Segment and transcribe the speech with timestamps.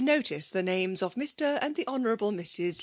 [0.01, 1.59] notice the names of Mr.
[1.61, 2.03] and the Hon.
[2.31, 2.79] Mrs.